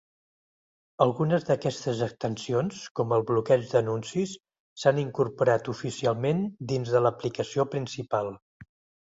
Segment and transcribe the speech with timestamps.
[1.03, 4.33] Algunes d'aquestes extensions, com el bloqueig d'anuncis,
[4.85, 6.43] s'han incorporat oficialment
[6.75, 8.35] dins de l'aplicació principal.